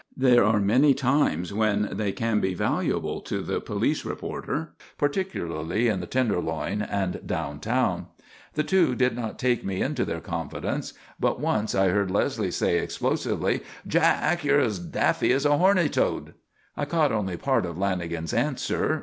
[0.17, 5.99] There are many times when they can be valuable to the police reporter, particularly in
[5.99, 8.07] the Tenderloin and down town.
[8.55, 12.79] The two did not take me into their confidence, but once I heard Leslie say,
[12.79, 16.33] explosively: "Jack, you're as daffy as a horned toad."
[16.75, 18.99] I caught only part of Lanagan's answer.